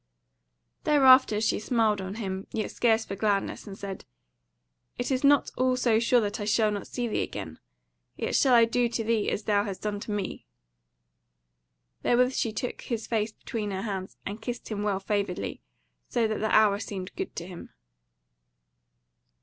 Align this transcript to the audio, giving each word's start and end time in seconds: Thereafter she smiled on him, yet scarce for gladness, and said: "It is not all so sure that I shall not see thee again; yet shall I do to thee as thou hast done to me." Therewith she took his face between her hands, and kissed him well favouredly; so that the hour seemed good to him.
Thereafter 0.83 1.39
she 1.39 1.59
smiled 1.59 2.01
on 2.01 2.15
him, 2.15 2.47
yet 2.51 2.71
scarce 2.71 3.05
for 3.05 3.15
gladness, 3.15 3.67
and 3.67 3.77
said: 3.77 4.03
"It 4.97 5.11
is 5.11 5.23
not 5.23 5.51
all 5.55 5.77
so 5.77 5.99
sure 5.99 6.19
that 6.21 6.39
I 6.39 6.45
shall 6.45 6.71
not 6.71 6.87
see 6.87 7.07
thee 7.07 7.21
again; 7.21 7.59
yet 8.17 8.35
shall 8.35 8.55
I 8.55 8.65
do 8.65 8.89
to 8.89 9.03
thee 9.03 9.29
as 9.29 9.43
thou 9.43 9.63
hast 9.63 9.83
done 9.83 9.99
to 9.99 10.11
me." 10.11 10.47
Therewith 12.01 12.33
she 12.33 12.51
took 12.51 12.81
his 12.81 13.05
face 13.05 13.31
between 13.33 13.69
her 13.69 13.83
hands, 13.83 14.17
and 14.25 14.41
kissed 14.41 14.69
him 14.69 14.81
well 14.81 14.99
favouredly; 14.99 15.61
so 16.09 16.27
that 16.27 16.39
the 16.39 16.49
hour 16.49 16.79
seemed 16.79 17.15
good 17.15 17.35
to 17.35 17.45
him. 17.45 17.69